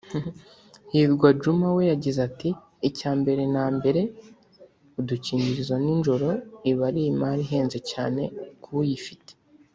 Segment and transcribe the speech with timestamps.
[0.91, 2.49] Hirwa Djuma we yagize ati
[2.89, 4.01] “Icyambere na mbere
[4.99, 6.29] udukingirizo ninjoro
[6.71, 8.21] iba ari imari ihenze cyane
[8.63, 9.31] k’uyifite